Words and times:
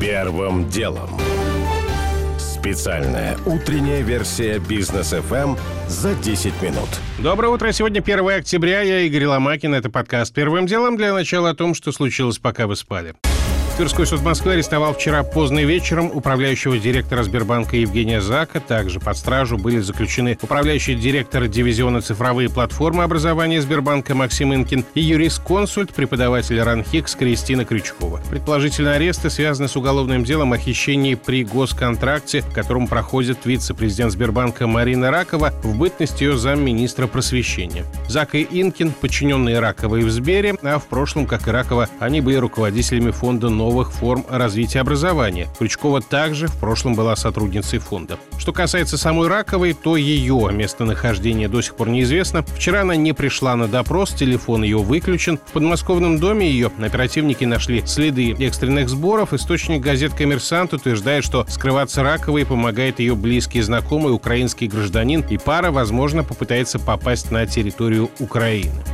Первым 0.00 0.68
делом. 0.68 1.08
Специальная 2.38 3.38
утренняя 3.46 4.02
версия 4.02 4.58
бизнес 4.58 5.14
FM 5.14 5.58
за 5.88 6.14
10 6.14 6.60
минут. 6.60 6.88
Доброе 7.18 7.48
утро. 7.48 7.72
Сегодня 7.72 8.00
1 8.00 8.28
октября. 8.28 8.82
Я 8.82 9.00
Игорь 9.00 9.24
Ломакин. 9.24 9.74
Это 9.74 9.88
подкаст 9.88 10.34
«Первым 10.34 10.66
делом» 10.66 10.96
для 10.96 11.14
начала 11.14 11.50
о 11.50 11.54
том, 11.54 11.74
что 11.74 11.92
случилось, 11.92 12.38
пока 12.38 12.66
вы 12.66 12.76
спали. 12.76 13.14
Тверской 13.76 14.06
суд 14.06 14.22
Москвы 14.22 14.54
арестовал 14.54 14.94
вчера 14.94 15.22
поздно 15.22 15.58
вечером 15.58 16.10
управляющего 16.10 16.78
директора 16.78 17.22
Сбербанка 17.22 17.76
Евгения 17.76 18.22
Зака. 18.22 18.58
Также 18.58 19.00
под 19.00 19.18
стражу 19.18 19.58
были 19.58 19.80
заключены 19.80 20.38
управляющий 20.40 20.94
директор 20.94 21.46
дивизиона 21.46 22.00
цифровые 22.00 22.48
платформы 22.48 23.02
образования 23.02 23.60
Сбербанка 23.60 24.14
Максим 24.14 24.54
Инкин 24.54 24.86
и 24.94 25.02
юрист-консульт, 25.02 25.92
преподаватель 25.92 26.58
РАНХИКС 26.58 27.16
Кристина 27.16 27.66
Крючкова. 27.66 28.22
Предположительно, 28.30 28.94
аресты 28.94 29.28
связаны 29.28 29.68
с 29.68 29.76
уголовным 29.76 30.24
делом 30.24 30.54
о 30.54 30.58
хищении 30.58 31.14
при 31.14 31.44
госконтракте, 31.44 32.40
в 32.40 32.54
котором 32.54 32.86
проходит 32.86 33.44
вице-президент 33.44 34.10
Сбербанка 34.10 34.66
Марина 34.66 35.10
Ракова 35.10 35.52
в 35.62 35.76
бытность 35.76 36.22
ее 36.22 36.38
замминистра 36.38 37.08
просвещения. 37.08 37.84
Зак 38.08 38.36
и 38.36 38.48
Инкин– 38.50 38.92
подчиненные 39.02 39.58
Раковой 39.58 40.02
в 40.02 40.10
Сбере, 40.10 40.54
а 40.62 40.78
в 40.78 40.86
прошлом, 40.86 41.26
как 41.26 41.46
и 41.46 41.50
Ракова, 41.50 41.90
они 42.00 42.22
были 42.22 42.36
руководителями 42.36 43.10
фонда 43.10 43.50
«Новый 43.50 43.65
новых 43.66 43.90
форм 43.90 44.24
развития 44.28 44.78
образования. 44.78 45.48
Крючкова 45.58 46.00
также 46.00 46.46
в 46.46 46.56
прошлом 46.56 46.94
была 46.94 47.16
сотрудницей 47.16 47.80
фонда. 47.80 48.16
Что 48.38 48.52
касается 48.52 48.96
самой 48.96 49.26
Раковой, 49.26 49.72
то 49.72 49.96
ее 49.96 50.50
местонахождение 50.52 51.48
до 51.48 51.60
сих 51.62 51.74
пор 51.74 51.88
неизвестно. 51.88 52.44
Вчера 52.54 52.82
она 52.82 52.94
не 52.94 53.12
пришла 53.12 53.56
на 53.56 53.66
допрос, 53.66 54.12
телефон 54.12 54.62
ее 54.62 54.78
выключен. 54.78 55.40
В 55.46 55.52
подмосковном 55.52 56.20
доме 56.20 56.48
ее 56.48 56.70
оперативники 56.78 57.44
нашли 57.44 57.82
следы 57.86 58.36
экстренных 58.38 58.88
сборов. 58.88 59.32
Источник 59.32 59.82
газет 59.82 60.14
«Коммерсант» 60.14 60.72
утверждает, 60.72 61.24
что 61.24 61.44
скрываться 61.48 62.04
Раковой 62.04 62.46
помогает 62.46 63.00
ее 63.00 63.16
близкий 63.16 63.62
знакомый 63.62 64.14
украинский 64.14 64.68
гражданин, 64.68 65.24
и 65.28 65.38
пара, 65.38 65.72
возможно, 65.72 66.22
попытается 66.22 66.78
попасть 66.78 67.32
на 67.32 67.44
территорию 67.46 68.10
Украины. 68.20 68.84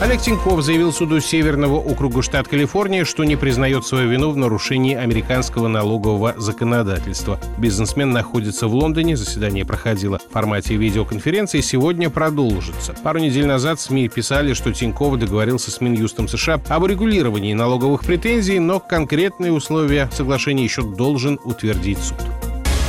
Олег 0.00 0.20
Тиньков 0.20 0.62
заявил 0.62 0.92
суду 0.92 1.20
Северного 1.20 1.74
округа 1.74 2.22
штат 2.22 2.46
Калифорния, 2.46 3.04
что 3.04 3.24
не 3.24 3.34
признает 3.34 3.84
свою 3.84 4.08
вину 4.08 4.30
в 4.30 4.36
нарушении 4.36 4.94
американского 4.94 5.66
налогового 5.66 6.34
законодательства. 6.36 7.40
Бизнесмен 7.58 8.12
находится 8.12 8.68
в 8.68 8.74
Лондоне, 8.74 9.16
заседание 9.16 9.64
проходило 9.64 10.20
в 10.20 10.32
формате 10.32 10.76
видеоконференции, 10.76 11.62
сегодня 11.62 12.10
продолжится. 12.10 12.94
Пару 13.02 13.18
недель 13.18 13.46
назад 13.46 13.80
СМИ 13.80 14.08
писали, 14.08 14.54
что 14.54 14.72
Тиньков 14.72 15.18
договорился 15.18 15.72
с 15.72 15.80
Минюстом 15.80 16.28
США 16.28 16.60
об 16.68 16.84
урегулировании 16.84 17.52
налоговых 17.52 18.02
претензий, 18.02 18.60
но 18.60 18.78
конкретные 18.78 19.50
условия 19.50 20.08
соглашения 20.12 20.62
еще 20.62 20.82
должен 20.82 21.40
утвердить 21.42 21.98
суд. 21.98 22.18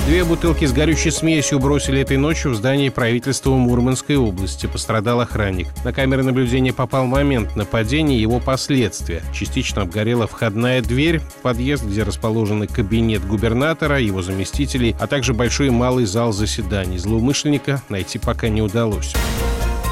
Две 0.10 0.24
бутылки 0.24 0.66
с 0.66 0.74
горючей 0.74 1.12
смесью 1.12 1.60
бросили 1.60 2.02
этой 2.02 2.18
ночью 2.18 2.50
в 2.50 2.56
здании 2.56 2.90
правительства 2.90 3.52
Мурманской 3.52 4.16
области. 4.16 4.66
Пострадал 4.66 5.22
охранник. 5.22 5.68
На 5.86 5.94
камеры 5.94 6.24
наблюдения 6.24 6.74
попал 6.74 7.06
момент 7.06 7.56
нападения 7.56 8.18
и 8.18 8.22
его 8.22 8.40
последствия. 8.40 9.22
Частично 9.32 9.84
обгорела 9.84 10.26
входная 10.26 10.82
дверь 10.82 11.22
подъезд, 11.44 11.86
где 11.86 12.02
расположены 12.02 12.66
кабинет 12.66 13.24
губернатора, 13.24 14.00
его 14.00 14.24
заместителей, 14.24 14.96
а 15.00 15.06
также 15.06 15.36
большой 15.36 15.68
и 15.68 15.70
малый 15.70 16.06
зал 16.06 16.32
заседаний. 16.32 16.98
Злоумышленника 16.98 17.84
найти 17.90 18.18
пока 18.18 18.50
не 18.50 18.64
удалось. 18.64 19.14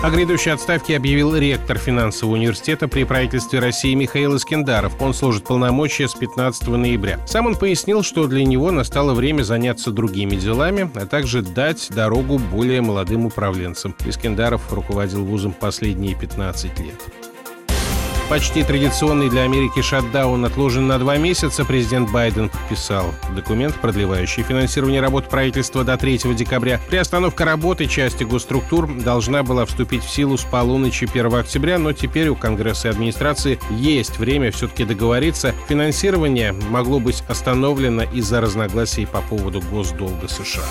О 0.03 0.11
грядущей 0.11 0.51
отставке 0.51 0.95
объявил 0.95 1.35
ректор 1.35 1.79
финансового 1.79 2.35
университета 2.35 2.87
при 2.87 3.03
правительстве 3.03 3.57
России 3.57 3.95
Михаил 3.95 4.35
Искендаров. 4.35 5.01
Он 5.01 5.11
служит 5.11 5.45
полномочия 5.45 6.07
с 6.07 6.13
15 6.13 6.67
ноября. 6.67 7.19
Сам 7.25 7.47
он 7.47 7.55
пояснил, 7.55 8.03
что 8.03 8.27
для 8.27 8.45
него 8.45 8.69
настало 8.69 9.15
время 9.15 9.41
заняться 9.41 9.89
другими 9.89 10.35
делами, 10.35 10.91
а 10.93 11.07
также 11.07 11.41
дать 11.41 11.87
дорогу 11.89 12.37
более 12.37 12.81
молодым 12.81 13.25
управленцам. 13.25 13.95
Искендаров 14.05 14.71
руководил 14.71 15.25
вузом 15.25 15.51
последние 15.51 16.13
15 16.13 16.79
лет. 16.79 17.26
Почти 18.29 18.61
традиционный 18.61 19.29
для 19.29 19.43
Америки 19.43 19.81
шатдаун 19.81 20.43
отложен 20.43 20.85
на 20.85 20.99
два 20.99 21.15
месяца. 21.15 21.63
Президент 21.63 22.11
Байден 22.11 22.49
подписал 22.49 23.13
документ, 23.33 23.75
продлевающий 23.75 24.43
финансирование 24.43 24.99
работ 24.99 25.29
правительства 25.29 25.85
до 25.85 25.95
3 25.95 26.35
декабря. 26.35 26.81
Приостановка 26.89 27.45
работы 27.45 27.85
части 27.85 28.25
госструктур 28.25 28.93
должна 29.01 29.43
была 29.43 29.65
вступить 29.65 30.03
в 30.03 30.09
силу 30.09 30.37
с 30.37 30.43
полуночи 30.43 31.05
1 31.05 31.35
октября, 31.35 31.79
но 31.79 31.93
теперь 31.93 32.27
у 32.27 32.35
Конгресса 32.35 32.89
и 32.89 32.91
администрации 32.91 33.59
есть 33.69 34.19
время 34.19 34.51
все-таки 34.51 34.83
договориться. 34.83 35.55
Финансирование 35.69 36.51
могло 36.51 36.99
быть 36.99 37.23
остановлено 37.29 38.03
из-за 38.03 38.41
разногласий 38.41 39.05
по 39.05 39.21
поводу 39.21 39.61
госдолга 39.71 40.27
США. 40.27 40.65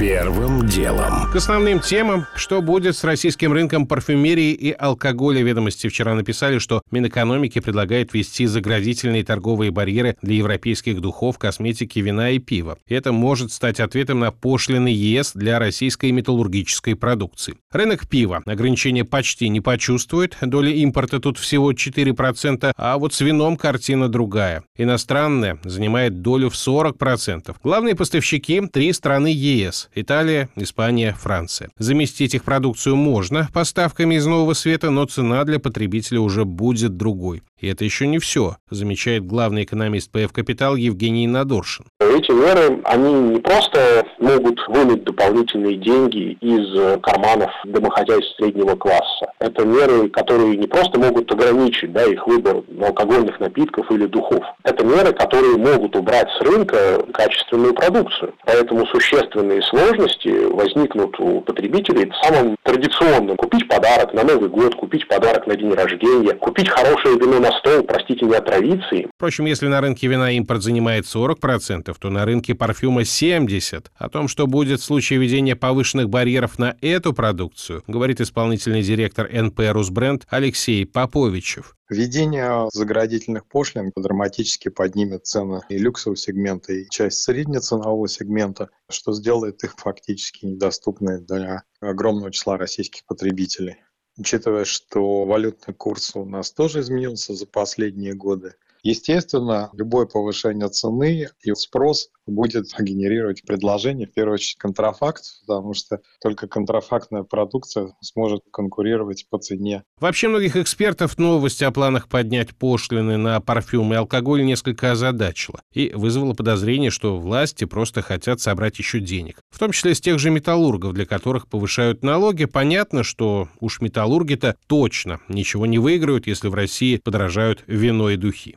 Первым 0.00 0.66
делом. 0.66 1.30
К 1.30 1.36
основным 1.36 1.78
темам, 1.80 2.24
что 2.34 2.62
будет 2.62 2.96
с 2.96 3.04
российским 3.04 3.52
рынком 3.52 3.86
парфюмерии 3.86 4.52
и 4.52 4.72
алкоголя. 4.72 5.42
Ведомости 5.42 5.90
вчера 5.90 6.14
написали, 6.14 6.58
что 6.58 6.80
Минэкономики 6.90 7.58
предлагает 7.58 8.14
ввести 8.14 8.46
заградительные 8.46 9.24
торговые 9.24 9.70
барьеры 9.70 10.16
для 10.22 10.36
европейских 10.36 11.02
духов, 11.02 11.36
косметики, 11.36 11.98
вина 11.98 12.30
и 12.30 12.38
пива. 12.38 12.78
Это 12.88 13.12
может 13.12 13.52
стать 13.52 13.78
ответом 13.78 14.20
на 14.20 14.32
пошлины 14.32 14.88
ЕС 14.88 15.32
для 15.34 15.58
российской 15.58 16.12
металлургической 16.12 16.96
продукции. 16.96 17.56
Рынок 17.70 18.08
пива 18.08 18.40
ограничения 18.46 19.04
почти 19.04 19.50
не 19.50 19.60
почувствует. 19.60 20.34
Доля 20.40 20.72
импорта 20.72 21.20
тут 21.20 21.36
всего 21.36 21.72
4%, 21.72 22.72
а 22.74 22.96
вот 22.96 23.12
с 23.12 23.20
вином 23.20 23.58
картина 23.58 24.08
другая. 24.08 24.64
Иностранная 24.78 25.58
занимает 25.62 26.22
долю 26.22 26.48
в 26.48 26.54
40%. 26.54 27.54
Главные 27.62 27.94
поставщики– 27.94 28.62
три 28.72 28.94
страны 28.94 29.28
ЕС 29.28 29.89
Италия, 29.94 30.48
Испания, 30.56 31.16
Франция. 31.18 31.70
Заместить 31.78 32.34
их 32.34 32.44
продукцию 32.44 32.96
можно 32.96 33.48
поставками 33.52 34.14
из 34.14 34.26
Нового 34.26 34.54
Света, 34.54 34.90
но 34.90 35.04
цена 35.04 35.44
для 35.44 35.58
потребителя 35.58 36.20
уже 36.20 36.44
будет 36.44 36.96
другой. 36.96 37.42
И 37.60 37.68
это 37.68 37.84
еще 37.84 38.06
не 38.06 38.18
все, 38.18 38.56
замечает 38.70 39.26
главный 39.26 39.64
экономист 39.64 40.10
ПФ 40.10 40.32
«Капитал» 40.32 40.76
Евгений 40.76 41.26
Надоршин. 41.26 41.84
Эти 42.00 42.32
меры, 42.32 42.80
они 42.84 43.12
не 43.12 43.40
просто 43.40 44.06
могут 44.18 44.66
вынуть 44.68 45.04
дополнительные 45.04 45.76
деньги 45.76 46.38
из 46.40 47.00
карманов 47.02 47.50
домохозяйств 47.64 48.34
среднего 48.36 48.76
класса. 48.76 49.32
Это 49.38 49.64
меры, 49.64 50.08
которые 50.08 50.56
не 50.56 50.66
просто 50.66 50.98
могут 50.98 51.30
ограничить 51.30 51.92
да, 51.92 52.04
их 52.04 52.26
выбор 52.26 52.62
алкогольных 52.82 53.38
напитков 53.40 53.90
или 53.90 54.06
духов. 54.06 54.42
Это 54.64 54.84
меры, 54.84 55.12
которые 55.12 55.56
могут 55.56 55.94
убрать 55.96 56.28
с 56.38 56.40
рынка 56.40 57.04
качественную 57.12 57.74
продукцию. 57.74 58.34
Поэтому 58.44 58.86
существенные 58.86 59.62
сложности 59.62 60.46
возникнут 60.50 61.18
у 61.20 61.42
потребителей 61.42 62.10
в 62.10 62.26
самом 62.26 62.56
традиционном. 62.62 63.36
Купить 63.36 63.68
подарок 63.68 64.14
на 64.14 64.24
Новый 64.24 64.48
год, 64.48 64.74
купить 64.74 65.06
подарок 65.08 65.46
на 65.46 65.56
день 65.56 65.72
рождения, 65.72 66.34
купить 66.34 66.68
хорошее 66.68 67.16
вино 67.16 67.40
на 67.40 67.49
стол, 67.52 67.82
простите, 67.84 68.26
не 68.26 68.34
отравиться 68.34 68.94
им. 68.94 69.10
Впрочем, 69.14 69.46
если 69.46 69.68
на 69.68 69.80
рынке 69.80 70.06
вина 70.06 70.32
импорт 70.32 70.62
занимает 70.62 71.04
40%, 71.04 71.94
то 71.98 72.10
на 72.10 72.24
рынке 72.24 72.54
парфюма 72.54 73.02
70%. 73.02 73.86
О 73.96 74.08
том, 74.08 74.28
что 74.28 74.46
будет 74.46 74.80
в 74.80 74.84
случае 74.84 75.18
введения 75.18 75.56
повышенных 75.56 76.08
барьеров 76.08 76.58
на 76.58 76.76
эту 76.80 77.12
продукцию, 77.12 77.82
говорит 77.86 78.20
исполнительный 78.20 78.82
директор 78.82 79.28
НП 79.30 79.60
«Русбренд» 79.70 80.26
Алексей 80.30 80.86
Поповичев. 80.86 81.76
Введение 81.90 82.68
заградительных 82.72 83.46
пошлин 83.48 83.90
драматически 83.96 84.68
поднимет 84.68 85.26
цены 85.26 85.62
и 85.68 85.76
люксового 85.76 86.16
сегмента, 86.16 86.72
и 86.72 86.88
часть 86.88 87.22
среднеценового 87.22 88.06
сегмента, 88.08 88.68
что 88.88 89.12
сделает 89.12 89.64
их 89.64 89.74
фактически 89.76 90.46
недоступны 90.46 91.20
для 91.20 91.64
огромного 91.80 92.30
числа 92.30 92.58
российских 92.58 93.04
потребителей. 93.06 93.78
Учитывая, 94.18 94.64
что 94.64 95.24
валютный 95.24 95.74
курс 95.74 96.14
у 96.16 96.24
нас 96.24 96.52
тоже 96.52 96.80
изменился 96.80 97.34
за 97.34 97.46
последние 97.46 98.14
годы, 98.14 98.54
Естественно, 98.82 99.68
любое 99.74 100.06
повышение 100.06 100.68
цены 100.68 101.28
и 101.42 101.54
спрос 101.54 102.10
будет 102.26 102.66
генерировать 102.78 103.42
предложение, 103.42 104.06
в 104.06 104.12
первую 104.12 104.34
очередь, 104.34 104.56
контрафакт, 104.58 105.24
потому 105.46 105.74
что 105.74 106.00
только 106.20 106.48
контрафактная 106.48 107.22
продукция 107.22 107.94
сможет 108.00 108.42
конкурировать 108.52 109.26
по 109.30 109.38
цене. 109.38 109.84
Вообще 109.98 110.28
многих 110.28 110.56
экспертов 110.56 111.18
новость 111.18 111.62
о 111.62 111.70
планах 111.70 112.08
поднять 112.08 112.56
пошлины 112.56 113.16
на 113.16 113.40
парфюм 113.40 113.92
и 113.92 113.96
алкоголь 113.96 114.44
несколько 114.44 114.92
озадачила 114.92 115.60
и 115.72 115.90
вызвала 115.94 116.34
подозрение, 116.34 116.90
что 116.90 117.18
власти 117.18 117.64
просто 117.64 118.02
хотят 118.02 118.40
собрать 118.40 118.78
еще 118.78 119.00
денег. 119.00 119.40
В 119.50 119.58
том 119.58 119.72
числе 119.72 119.94
с 119.94 120.00
тех 120.00 120.18
же 120.18 120.30
металлургов, 120.30 120.94
для 120.94 121.06
которых 121.06 121.48
повышают 121.48 122.02
налоги. 122.02 122.44
Понятно, 122.44 123.02
что 123.02 123.48
уж 123.60 123.80
металлурги-то 123.80 124.56
точно 124.66 125.20
ничего 125.28 125.66
не 125.66 125.78
выиграют, 125.78 126.26
если 126.26 126.48
в 126.48 126.54
России 126.54 126.96
подорожают 126.96 127.64
вино 127.66 128.10
и 128.10 128.16
духи. 128.16 128.56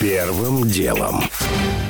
Первым 0.00 0.68
делом. 0.68 1.22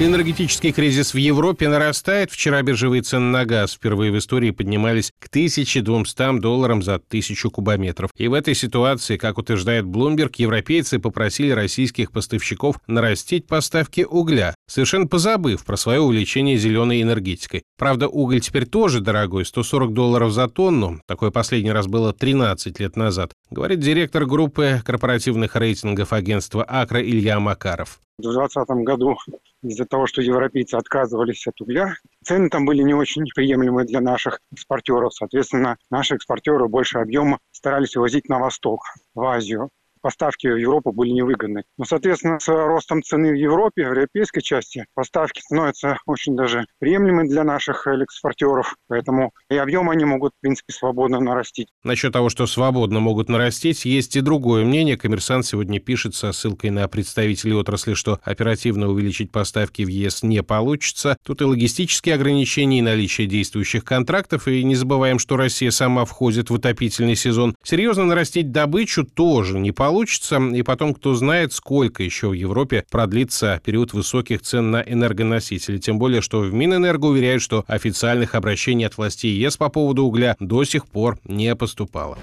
Энергетический 0.00 0.72
кризис 0.72 1.14
в 1.14 1.16
Европе 1.16 1.68
нарастает. 1.68 2.30
Вчера 2.30 2.60
биржевые 2.62 3.02
цены 3.02 3.30
на 3.30 3.44
газ 3.44 3.74
впервые 3.74 4.10
в 4.10 4.18
истории 4.18 4.50
поднимались 4.50 5.12
к 5.20 5.28
1200 5.28 6.40
долларам 6.40 6.82
за 6.82 6.98
тысячу 6.98 7.50
кубометров. 7.50 8.10
И 8.16 8.28
в 8.28 8.32
этой 8.32 8.54
ситуации, 8.54 9.16
как 9.16 9.38
утверждает 9.38 9.84
Bloomberg, 9.84 10.32
европейцы 10.36 10.98
попросили 10.98 11.50
российских 11.50 12.10
поставщиков 12.10 12.76
нарастить 12.86 13.46
поставки 13.46 14.02
угля, 14.02 14.54
совершенно 14.66 15.06
позабыв 15.06 15.64
про 15.64 15.76
свое 15.76 16.00
увлечение 16.00 16.56
зеленой 16.56 17.02
энергетикой. 17.02 17.62
Правда, 17.78 18.08
уголь 18.08 18.40
теперь 18.40 18.66
тоже 18.66 19.00
дорогой, 19.00 19.44
140 19.44 19.92
долларов 19.92 20.32
за 20.32 20.48
тонну. 20.48 21.00
Такое 21.06 21.30
последний 21.30 21.72
раз 21.72 21.86
было 21.86 22.12
13 22.12 22.80
лет 22.80 22.96
назад, 22.96 23.32
говорит 23.50 23.80
директор 23.80 24.24
группы 24.26 24.80
корпоративных 24.84 25.56
рейтингов 25.56 26.12
агентства 26.12 26.64
«Акра» 26.66 27.02
Илья 27.02 27.40
Макаров. 27.40 28.00
В 28.18 28.22
2020 28.22 28.68
году 28.84 29.16
из-за 29.64 29.86
того, 29.86 30.06
что 30.06 30.22
европейцы 30.22 30.76
отказывались 30.76 31.46
от 31.48 31.60
угля, 31.60 31.94
цены 32.22 32.48
там 32.48 32.64
были 32.64 32.82
не 32.82 32.94
очень 32.94 33.24
приемлемы 33.34 33.84
для 33.84 34.00
наших 34.00 34.38
экспортеров. 34.52 35.12
Соответственно, 35.14 35.78
наши 35.90 36.14
экспортеры 36.14 36.68
больше 36.68 36.98
объема 36.98 37.40
старались 37.50 37.96
увозить 37.96 38.28
на 38.28 38.38
восток, 38.38 38.82
в 39.14 39.24
Азию 39.24 39.70
поставки 40.04 40.46
в 40.46 40.56
Европу 40.56 40.92
были 40.92 41.12
невыгодны. 41.12 41.62
Но, 41.78 41.86
соответственно, 41.86 42.38
с 42.38 42.46
ростом 42.46 43.02
цены 43.02 43.30
в 43.30 43.36
Европе, 43.36 43.84
в 43.84 43.92
европейской 43.92 44.42
части, 44.42 44.84
поставки 44.92 45.40
становятся 45.40 45.96
очень 46.04 46.36
даже 46.36 46.66
приемлемы 46.78 47.26
для 47.26 47.42
наших 47.42 47.86
экспортеров. 47.86 48.76
Поэтому 48.86 49.32
и 49.48 49.56
объем 49.56 49.88
они 49.88 50.04
могут, 50.04 50.32
в 50.36 50.40
принципе, 50.42 50.74
свободно 50.74 51.20
нарастить. 51.20 51.68
Насчет 51.84 52.12
того, 52.12 52.28
что 52.28 52.46
свободно 52.46 53.00
могут 53.00 53.30
нарастить, 53.30 53.86
есть 53.86 54.14
и 54.14 54.20
другое 54.20 54.66
мнение. 54.66 54.98
Коммерсант 54.98 55.46
сегодня 55.46 55.80
пишет 55.80 56.14
со 56.14 56.32
ссылкой 56.32 56.68
на 56.68 56.86
представителей 56.86 57.54
отрасли, 57.54 57.94
что 57.94 58.20
оперативно 58.24 58.88
увеличить 58.88 59.32
поставки 59.32 59.80
в 59.86 59.88
ЕС 59.88 60.22
не 60.22 60.42
получится. 60.42 61.16
Тут 61.24 61.40
и 61.40 61.44
логистические 61.44 62.16
ограничения, 62.16 62.80
и 62.80 62.82
наличие 62.82 63.26
действующих 63.26 63.84
контрактов. 63.84 64.48
И 64.48 64.62
не 64.64 64.74
забываем, 64.74 65.18
что 65.18 65.38
Россия 65.38 65.70
сама 65.70 66.04
входит 66.04 66.50
в 66.50 66.56
отопительный 66.56 67.16
сезон. 67.16 67.56
Серьезно 67.62 68.04
нарастить 68.04 68.52
добычу 68.52 69.04
тоже 69.04 69.58
не 69.58 69.72
получится 69.72 69.93
получится. 69.94 70.38
И 70.52 70.62
потом, 70.62 70.92
кто 70.92 71.14
знает, 71.14 71.52
сколько 71.52 72.02
еще 72.02 72.28
в 72.28 72.32
Европе 72.32 72.84
продлится 72.90 73.60
период 73.64 73.92
высоких 73.92 74.42
цен 74.42 74.72
на 74.72 74.82
энергоносители. 74.82 75.78
Тем 75.78 76.00
более, 76.00 76.20
что 76.20 76.40
в 76.40 76.52
Минэнерго 76.52 77.06
уверяют, 77.06 77.42
что 77.42 77.64
официальных 77.68 78.34
обращений 78.34 78.86
от 78.86 78.96
властей 78.96 79.36
ЕС 79.36 79.56
по 79.56 79.68
поводу 79.68 80.04
угля 80.04 80.36
до 80.40 80.64
сих 80.64 80.86
пор 80.86 81.18
не 81.24 81.54
поступало. 81.54 82.18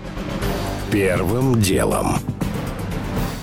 Первым 0.91 1.61
делом. 1.61 2.17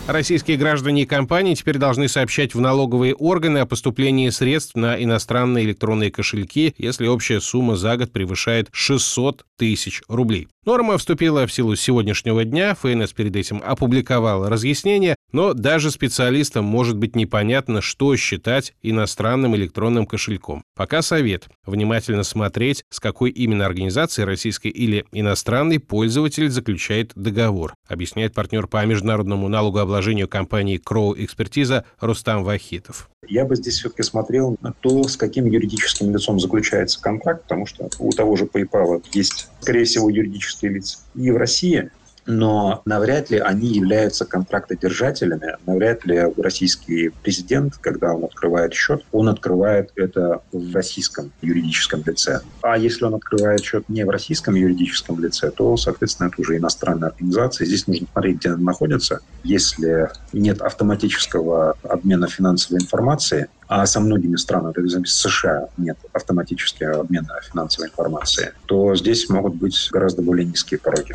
Российские 0.08 0.56
граждане 0.56 1.02
и 1.02 1.04
компании 1.04 1.54
теперь 1.54 1.76
должны 1.76 2.08
сообщать 2.08 2.54
в 2.54 2.60
налоговые 2.62 3.14
органы 3.14 3.58
о 3.58 3.66
поступлении 3.66 4.30
средств 4.30 4.74
на 4.74 4.96
иностранные 4.96 5.66
электронные 5.66 6.10
кошельки, 6.10 6.74
если 6.78 7.06
общая 7.06 7.42
сумма 7.42 7.76
за 7.76 7.98
год 7.98 8.10
превышает 8.10 8.70
600 8.72 9.44
тысяч 9.58 10.00
рублей. 10.08 10.48
Норма 10.64 10.96
вступила 10.96 11.46
в 11.46 11.52
силу 11.52 11.76
сегодняшнего 11.76 12.42
дня, 12.46 12.74
ФНС 12.74 13.12
перед 13.12 13.36
этим 13.36 13.62
опубликовала 13.62 14.48
разъяснение, 14.48 15.14
но 15.32 15.54
даже 15.54 15.90
специалистам 15.90 16.64
может 16.64 16.96
быть 16.96 17.16
непонятно, 17.16 17.80
что 17.80 18.16
считать 18.16 18.74
иностранным 18.82 19.54
электронным 19.56 20.06
кошельком. 20.06 20.62
Пока 20.74 21.02
совет– 21.02 21.48
внимательно 21.66 22.22
смотреть, 22.22 22.84
с 22.90 23.00
какой 23.00 23.30
именно 23.30 23.66
организацией, 23.66 24.24
российской 24.26 24.68
или 24.68 25.04
иностранной, 25.12 25.78
пользователь 25.78 26.50
заключает 26.50 27.12
договор, 27.14 27.74
объясняет 27.86 28.34
партнер 28.34 28.66
по 28.66 28.84
международному 28.84 29.48
налогообложению 29.48 30.28
компании 30.28 30.78
Кроу 30.78 31.14
Экспертиза 31.16 31.84
Рустам 32.00 32.44
Вахитов. 32.44 33.10
Я 33.26 33.44
бы 33.44 33.56
здесь 33.56 33.78
все-таки 33.78 34.02
смотрел 34.02 34.56
на 34.60 34.72
то, 34.72 35.04
с 35.04 35.16
каким 35.16 35.46
юридическим 35.46 36.12
лицом 36.12 36.40
заключается 36.40 37.00
контракт, 37.00 37.42
потому 37.42 37.66
что 37.66 37.90
у 37.98 38.10
того 38.12 38.36
же 38.36 38.44
PayPal 38.44 39.04
есть, 39.12 39.48
скорее 39.60 39.84
всего, 39.84 40.08
юридические 40.08 40.72
лица. 40.72 40.98
И 41.14 41.30
в 41.30 41.36
России 41.36 41.90
но 42.28 42.82
навряд 42.84 43.30
ли 43.30 43.38
они 43.38 43.68
являются 43.68 44.26
контрактодержателями, 44.26 45.56
навряд 45.66 46.04
ли 46.04 46.22
российский 46.36 47.08
президент, 47.22 47.78
когда 47.78 48.14
он 48.14 48.24
открывает 48.24 48.74
счет, 48.74 49.02
он 49.12 49.28
открывает 49.28 49.90
это 49.96 50.42
в 50.52 50.74
российском 50.74 51.32
юридическом 51.40 52.02
лице. 52.04 52.42
А 52.60 52.76
если 52.76 53.06
он 53.06 53.14
открывает 53.14 53.64
счет 53.64 53.88
не 53.88 54.04
в 54.04 54.10
российском 54.10 54.54
юридическом 54.54 55.18
лице, 55.18 55.50
то, 55.50 55.76
соответственно, 55.78 56.28
это 56.28 56.40
уже 56.42 56.58
иностранная 56.58 57.08
организация. 57.08 57.64
Здесь 57.64 57.86
нужно 57.86 58.06
смотреть, 58.12 58.36
где 58.36 58.50
она 58.50 58.58
находится. 58.58 59.20
Если 59.42 60.10
нет 60.34 60.60
автоматического 60.60 61.76
обмена 61.82 62.28
финансовой 62.28 62.82
информации, 62.82 63.48
а 63.68 63.86
со 63.86 64.00
многими 64.00 64.36
странами, 64.36 64.68
например, 64.68 65.08
США 65.08 65.68
нет 65.78 65.96
автоматического 66.12 67.00
обмена 67.00 67.40
финансовой 67.50 67.88
информации, 67.88 68.52
то 68.66 68.94
здесь 68.94 69.30
могут 69.30 69.54
быть 69.54 69.88
гораздо 69.90 70.20
более 70.20 70.44
низкие 70.44 70.78
пороги. 70.78 71.14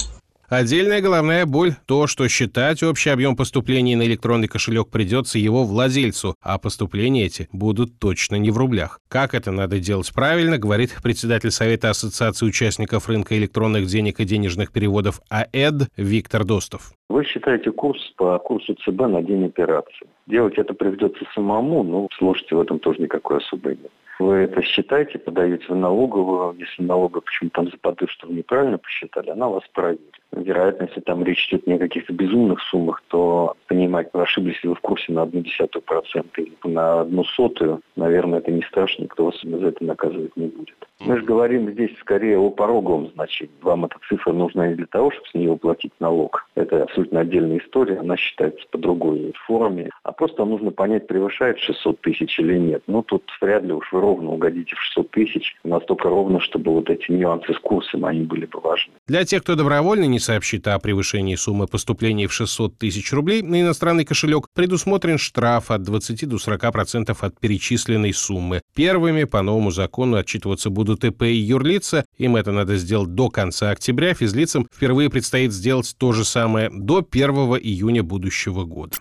Отдельная 0.56 1.02
головная 1.02 1.48
боль– 1.48 1.72
то, 1.88 2.06
что 2.06 2.28
считать 2.28 2.84
общий 2.84 3.10
объем 3.10 3.36
поступлений 3.36 3.96
на 3.96 4.04
электронный 4.04 4.48
кошелек 4.48 4.92
придется 4.92 5.40
его 5.40 5.64
владельцу, 5.64 6.36
а 6.44 6.60
поступления 6.60 7.26
эти 7.26 7.50
будут 7.52 7.98
точно 7.98 8.36
не 8.36 8.52
в 8.52 8.58
рублях. 8.60 9.00
Как 9.10 9.34
это 9.34 9.50
надо 9.50 9.80
делать 9.80 10.14
правильно, 10.14 10.60
говорит 10.60 10.96
председатель 11.02 11.50
Совета 11.50 11.90
Ассоциации 11.90 12.46
участников 12.46 13.10
рынка 13.10 13.36
электронных 13.36 13.88
денег 13.88 14.20
и 14.20 14.26
денежных 14.26 14.72
переводов 14.72 15.22
АЭД 15.28 15.90
Виктор 15.98 16.46
Достов. 16.46 16.92
Вы 17.10 17.26
считаете 17.26 17.72
курс 17.72 18.00
по 18.16 18.38
курсу 18.38 18.76
ЦБ 18.76 19.08
на 19.08 19.24
день 19.24 19.48
операции. 19.48 20.06
Делать 20.28 20.60
это 20.60 20.76
придется 20.76 21.26
самому, 21.34 21.82
но 21.82 22.08
сложности 22.20 22.54
в 22.54 22.62
этом 22.62 22.78
тоже 22.78 23.02
никакой 23.02 23.38
особой 23.38 23.72
нет. 23.82 23.92
Вы 24.20 24.36
это 24.36 24.62
считаете, 24.62 25.20
подаете 25.20 25.66
в 25.68 25.76
налоговую. 25.76 26.56
Если 26.58 26.84
налоговая 26.84 27.22
почему-то 27.22 27.56
там 27.56 27.72
заподозрит, 27.72 28.10
что 28.10 28.28
вы 28.28 28.36
неправильно 28.36 28.78
посчитали, 28.78 29.30
она 29.30 29.48
вас 29.50 29.64
проверит. 29.74 30.02
Вероятно, 30.32 30.86
если 30.86 31.02
там 31.02 31.24
речь 31.24 31.48
идет 31.48 31.68
не 31.68 31.74
о 31.74 31.80
каких-то 31.80 32.12
безумных 32.12 32.60
суммах, 32.62 33.04
то 33.08 33.56
понимать, 33.68 34.10
ошиблись 34.14 34.62
ли 34.64 34.70
вы 34.70 34.76
в 34.76 34.82
курсе 34.82 35.12
на 35.12 35.24
одну 35.24 35.42
десятую 35.42 35.84
процента 35.84 36.42
или 36.42 36.56
на 36.64 37.02
одну 37.02 37.24
сотую, 37.24 37.82
наверное, 37.96 38.40
это 38.40 38.52
не 38.52 38.64
страшно, 38.64 39.04
никто 39.04 39.26
вас 39.26 39.40
за 39.42 39.68
это 39.68 39.84
наказывать 39.84 40.36
не 40.36 40.48
будет. 40.48 40.76
Мы 41.00 41.18
же 41.18 41.24
говорим 41.24 41.70
здесь 41.72 41.92
скорее 42.00 42.38
о 42.38 42.50
пороговом 42.50 43.10
значении. 43.10 43.54
Вам 43.62 43.86
эта 43.86 43.98
цифра 44.08 44.32
нужна 44.32 44.70
не 44.70 44.76
для 44.76 44.86
того, 44.88 45.12
чтобы 45.12 45.28
с 45.28 45.34
нее 45.34 45.52
уплатить 45.52 45.92
налог. 46.00 46.48
Это 46.56 46.84
абсолютно 46.84 47.20
отдельная 47.20 47.60
история, 47.60 48.00
она 48.00 48.16
считается 48.16 48.66
по 48.72 48.78
другой 48.78 49.34
форме. 49.46 49.90
А 50.04 50.14
просто 50.14 50.46
нужно 50.46 50.72
понять, 50.72 51.08
превышает 51.08 51.60
600 51.60 52.00
тысяч 52.02 52.40
или 52.40 52.58
нет. 52.58 52.84
Ну, 52.88 53.04
тут 53.04 53.24
вряд 53.42 53.64
ли 53.64 53.74
уж 53.74 53.92
вы 53.92 54.02
ровно 54.04 54.32
угодите 54.32 54.76
в 54.76 54.82
600 54.82 55.12
тысяч, 55.12 55.56
настолько 55.64 56.10
ровно, 56.10 56.40
чтобы 56.40 56.72
вот 56.74 56.90
эти 56.90 57.12
нюансы 57.12 57.54
с 57.54 57.60
курсом, 57.60 58.06
они 58.06 58.22
были 58.22 58.46
бы 58.46 58.60
важны. 58.60 58.94
Для 59.08 59.24
тех, 59.24 59.44
кто 59.44 59.56
добровольно 59.56 60.04
не 60.04 60.20
сообщит 60.20 60.68
о 60.68 60.78
превышении 60.80 61.36
суммы 61.36 61.68
поступлений 61.68 62.28
в 62.28 62.34
600 62.34 62.78
тысяч 62.78 63.14
рублей 63.14 63.42
на 63.42 63.62
иностранный 63.62 64.06
кошелек, 64.06 64.48
предусмотрен 64.54 65.18
штраф 65.18 65.72
от 65.72 65.84
20 65.84 66.28
до 66.28 66.36
40% 66.36 67.16
от 67.18 67.40
перечисленной 67.40 68.14
суммы. 68.14 68.62
Первыми 68.76 69.24
по 69.24 69.42
новому 69.42 69.72
закону 69.72 70.18
отчитываться 70.18 70.70
будут 70.70 71.06
ИП 71.06 71.24
и 71.24 71.36
юрлица. 71.36 72.06
Им 72.18 72.36
это 72.36 72.52
надо 72.52 72.76
сделать 72.76 73.16
до 73.16 73.30
конца 73.30 73.70
октября. 73.72 74.14
Физлицам 74.14 74.68
впервые 74.74 75.10
предстоит 75.10 75.54
сделать 75.54 75.96
то 75.98 76.12
же 76.12 76.26
самое 76.26 76.70
до 76.70 77.06
1 77.10 77.30
июня 77.62 78.04
будущего 78.04 78.66
года. 78.66 78.98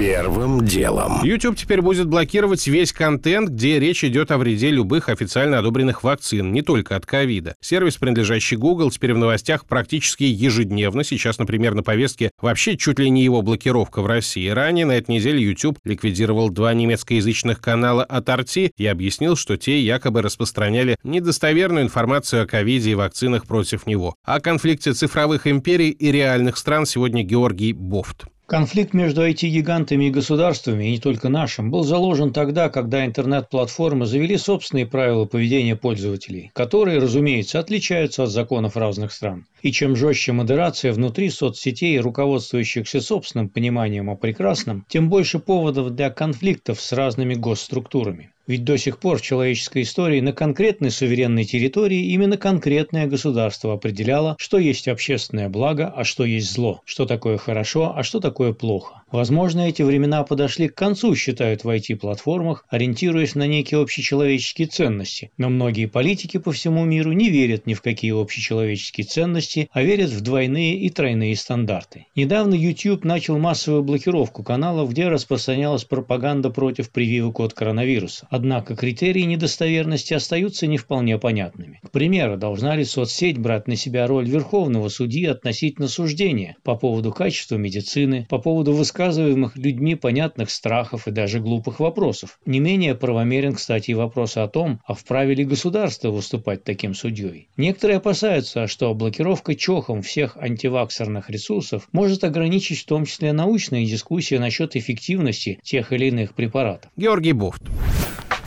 Первым 0.00 0.64
делом. 0.64 1.22
YouTube 1.22 1.58
теперь 1.58 1.82
будет 1.82 2.08
блокировать 2.08 2.66
весь 2.66 2.90
контент, 2.90 3.50
где 3.50 3.78
речь 3.78 4.02
идет 4.02 4.30
о 4.30 4.38
вреде 4.38 4.70
любых 4.70 5.10
официально 5.10 5.58
одобренных 5.58 6.02
вакцин, 6.02 6.54
не 6.54 6.62
только 6.62 6.96
от 6.96 7.04
ковида. 7.04 7.54
Сервис, 7.60 7.98
принадлежащий 7.98 8.56
Google, 8.56 8.90
теперь 8.90 9.12
в 9.12 9.18
новостях 9.18 9.66
практически 9.66 10.22
ежедневно. 10.22 11.04
Сейчас, 11.04 11.38
например, 11.38 11.74
на 11.74 11.82
повестке 11.82 12.30
вообще 12.40 12.78
чуть 12.78 12.98
ли 12.98 13.10
не 13.10 13.22
его 13.22 13.42
блокировка 13.42 14.00
в 14.00 14.06
России. 14.06 14.48
Ранее 14.48 14.86
на 14.86 14.92
этой 14.92 15.16
неделе 15.16 15.44
YouTube 15.44 15.78
ликвидировал 15.84 16.48
два 16.48 16.72
немецкоязычных 16.72 17.60
канала 17.60 18.02
от 18.02 18.26
RT 18.26 18.70
и 18.78 18.86
объяснил, 18.86 19.36
что 19.36 19.58
те 19.58 19.82
якобы 19.82 20.22
распространяли 20.22 20.96
недостоверную 21.04 21.84
информацию 21.84 22.44
о 22.44 22.46
ковиде 22.46 22.92
и 22.92 22.94
вакцинах 22.94 23.46
против 23.46 23.86
него. 23.86 24.14
О 24.24 24.40
конфликте 24.40 24.94
цифровых 24.94 25.46
империй 25.46 25.90
и 25.90 26.10
реальных 26.10 26.56
стран 26.56 26.86
сегодня 26.86 27.22
Георгий 27.22 27.74
Бофт. 27.74 28.24
Конфликт 28.50 28.94
между 28.94 29.24
IT-гигантами 29.24 30.06
и 30.06 30.10
государствами, 30.10 30.86
и 30.86 30.90
не 30.90 30.98
только 30.98 31.28
нашим, 31.28 31.70
был 31.70 31.84
заложен 31.84 32.32
тогда, 32.32 32.68
когда 32.68 33.06
интернет-платформы 33.06 34.06
завели 34.06 34.36
собственные 34.36 34.86
правила 34.86 35.24
поведения 35.24 35.76
пользователей, 35.76 36.50
которые, 36.52 36.98
разумеется, 36.98 37.60
отличаются 37.60 38.24
от 38.24 38.30
законов 38.30 38.76
разных 38.76 39.12
стран. 39.12 39.46
И 39.62 39.70
чем 39.70 39.94
жестче 39.94 40.32
модерация 40.32 40.92
внутри 40.92 41.30
соцсетей, 41.30 42.00
руководствующихся 42.00 43.00
собственным 43.00 43.50
пониманием 43.50 44.10
о 44.10 44.16
прекрасном, 44.16 44.84
тем 44.88 45.10
больше 45.10 45.38
поводов 45.38 45.90
для 45.90 46.10
конфликтов 46.10 46.80
с 46.80 46.90
разными 46.90 47.34
госструктурами. 47.34 48.32
Ведь 48.50 48.64
до 48.64 48.76
сих 48.76 48.98
пор 48.98 49.18
в 49.18 49.22
человеческой 49.22 49.82
истории 49.82 50.20
на 50.20 50.32
конкретной 50.32 50.90
суверенной 50.90 51.44
территории 51.44 52.06
именно 52.06 52.36
конкретное 52.36 53.06
государство 53.06 53.74
определяло, 53.74 54.34
что 54.40 54.58
есть 54.58 54.88
общественное 54.88 55.48
благо, 55.48 55.86
а 55.86 56.02
что 56.02 56.24
есть 56.24 56.52
зло, 56.52 56.80
что 56.84 57.06
такое 57.06 57.38
хорошо, 57.38 57.92
а 57.96 58.02
что 58.02 58.18
такое 58.18 58.52
плохо. 58.52 59.04
Возможно, 59.12 59.68
эти 59.68 59.82
времена 59.82 60.24
подошли 60.24 60.68
к 60.68 60.74
концу, 60.74 61.14
считают 61.14 61.62
в 61.62 61.68
IT-платформах, 61.68 62.64
ориентируясь 62.68 63.36
на 63.36 63.46
некие 63.46 63.80
общечеловеческие 63.80 64.66
ценности. 64.66 65.30
Но 65.36 65.48
многие 65.48 65.86
политики 65.86 66.38
по 66.38 66.50
всему 66.50 66.84
миру 66.84 67.12
не 67.12 67.28
верят 67.28 67.66
ни 67.66 67.74
в 67.74 67.82
какие 67.82 68.20
общечеловеческие 68.20 69.04
ценности, 69.04 69.68
а 69.72 69.82
верят 69.82 70.10
в 70.10 70.20
двойные 70.22 70.76
и 70.76 70.90
тройные 70.90 71.36
стандарты. 71.36 72.06
Недавно 72.16 72.54
YouTube 72.54 73.04
начал 73.04 73.38
массовую 73.38 73.84
блокировку 73.84 74.42
каналов, 74.42 74.90
где 74.90 75.06
распространялась 75.06 75.84
пропаганда 75.84 76.50
против 76.50 76.90
прививок 76.90 77.38
от 77.38 77.52
коронавируса. 77.52 78.26
Однако 78.40 78.74
критерии 78.74 79.20
недостоверности 79.20 80.14
остаются 80.14 80.66
не 80.66 80.78
вполне 80.78 81.18
понятными. 81.18 81.78
К 81.84 81.90
примеру, 81.90 82.38
должна 82.38 82.74
ли 82.74 82.86
соцсеть 82.86 83.36
брать 83.36 83.68
на 83.68 83.76
себя 83.76 84.06
роль 84.06 84.26
верховного 84.26 84.88
судьи 84.88 85.26
относительно 85.26 85.88
суждения 85.88 86.56
по 86.62 86.74
поводу 86.74 87.12
качества 87.12 87.56
медицины, 87.56 88.26
по 88.30 88.38
поводу 88.38 88.72
высказываемых 88.72 89.58
людьми 89.58 89.94
понятных 89.94 90.48
страхов 90.48 91.06
и 91.06 91.10
даже 91.10 91.38
глупых 91.38 91.80
вопросов. 91.80 92.38
Не 92.46 92.60
менее 92.60 92.94
правомерен, 92.94 93.52
кстати, 93.52 93.90
и 93.90 93.94
вопрос 93.94 94.38
о 94.38 94.48
том, 94.48 94.80
а 94.86 94.94
вправе 94.94 95.34
ли 95.34 95.44
государство 95.44 96.10
выступать 96.10 96.64
таким 96.64 96.94
судьей. 96.94 97.50
Некоторые 97.58 97.98
опасаются, 97.98 98.66
что 98.68 98.94
блокировка 98.94 99.54
чохом 99.54 100.00
всех 100.00 100.38
антиваксерных 100.38 101.28
ресурсов 101.28 101.88
может 101.92 102.24
ограничить 102.24 102.78
в 102.78 102.86
том 102.86 103.04
числе 103.04 103.34
научные 103.34 103.84
дискуссии 103.84 104.36
насчет 104.36 104.76
эффективности 104.76 105.60
тех 105.62 105.92
или 105.92 106.06
иных 106.06 106.32
препаратов. 106.32 106.90
Георгий 106.96 107.32
Буфт. 107.32 107.60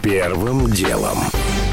Первым 0.03 0.69
делом. 0.69 1.17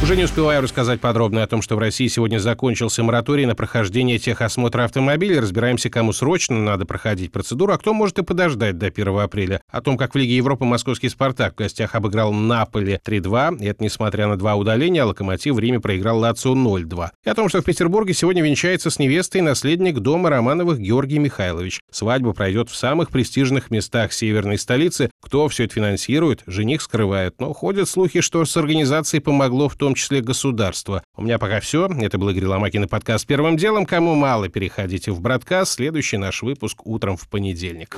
Уже 0.03 0.17
не 0.17 0.25
успеваю 0.25 0.63
рассказать 0.63 0.99
подробно 0.99 1.43
о 1.43 1.47
том, 1.47 1.61
что 1.61 1.77
в 1.77 1.79
России 1.79 2.07
сегодня 2.07 2.39
закончился 2.39 3.03
мораторий 3.03 3.45
на 3.45 3.55
прохождение 3.55 4.19
техосмотра 4.19 4.85
автомобилей. 4.85 5.39
Разбираемся, 5.39 5.91
кому 5.91 6.15
срочно 6.15 6.59
надо 6.59 6.87
проходить 6.87 7.33
процедуру, 7.33 7.75
а 7.75 7.79
кто 7.79 7.93
может 7.93 8.19
и 8.19 8.23
подождать 8.23 8.79
до 8.79 8.87
1 8.87 9.19
апреля. 9.19 9.61
О 9.69 9.83
том, 9.83 9.99
как 9.99 10.15
в 10.15 10.17
Лиге 10.17 10.37
Европы 10.37 10.65
московский 10.65 11.11
«Спартак» 11.11 11.53
в 11.53 11.59
гостях 11.59 11.95
обыграл 11.95 12.33
Наполе 12.33 12.99
3-2. 13.05 13.63
И 13.63 13.67
это 13.67 13.85
несмотря 13.85 14.27
на 14.27 14.39
два 14.39 14.55
удаления, 14.57 15.03
а 15.03 15.07
«Локомотив» 15.07 15.55
в 15.55 15.59
Риме 15.59 15.81
проиграл 15.81 16.19
Лацио 16.21 16.55
0-2. 16.55 17.11
И 17.27 17.29
о 17.29 17.35
том, 17.35 17.51
что 17.51 17.61
в 17.61 17.65
Петербурге 17.67 18.15
сегодня 18.15 18.43
венчается 18.43 18.89
с 18.89 18.99
невестой 18.99 19.43
наследник 19.43 19.99
дома 19.99 20.31
Романовых 20.31 20.79
Георгий 20.79 21.19
Михайлович. 21.19 21.81
Свадьба 21.91 22.33
пройдет 22.33 22.71
в 22.71 22.77
самых 22.77 23.11
престижных 23.11 23.71
местах 23.71 24.15
северной 24.15 24.57
столицы. 24.57 25.11
Кто 25.21 25.47
все 25.49 25.65
это 25.65 25.75
финансирует, 25.75 26.43
жених 26.47 26.81
скрывает. 26.81 27.35
Но 27.39 27.53
ходят 27.53 27.87
слухи, 27.87 28.20
что 28.21 28.45
с 28.45 28.57
организацией 28.57 29.21
помогло 29.21 29.69
в 29.69 29.77
том 29.77 29.95
числе 29.95 30.21
государства. 30.21 31.03
У 31.17 31.23
меня 31.23 31.39
пока 31.39 31.61
все. 31.61 31.87
Это 31.87 32.19
был 32.19 32.31
Игорь 32.31 32.47
Ломакин 32.47 32.85
и 32.85 32.87
подкаст 32.87 33.27
«Первым 33.27 33.57
делом». 33.57 33.87
Кому 33.87 34.15
мало, 34.15 34.49
переходите 34.49 35.13
в 35.13 35.21
Браткаст. 35.21 35.73
Следующий 35.73 36.17
наш 36.17 36.43
выпуск 36.43 36.87
утром 36.87 37.17
в 37.17 37.29
понедельник. 37.29 37.97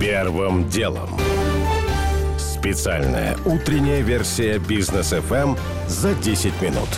Первым 0.00 0.68
делом. 0.68 1.10
Специальная 2.38 3.36
утренняя 3.44 4.02
версия 4.02 4.58
«Бизнес 4.58 5.12
FM 5.12 5.58
за 5.88 6.14
10 6.14 6.60
минут». 6.60 6.88